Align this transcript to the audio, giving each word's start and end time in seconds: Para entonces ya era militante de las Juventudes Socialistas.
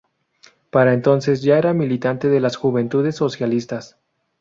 Para 0.71 0.95
entonces 0.95 1.43
ya 1.43 1.59
era 1.59 1.75
militante 1.75 2.27
de 2.27 2.39
las 2.39 2.55
Juventudes 2.55 3.15
Socialistas. 3.15 3.97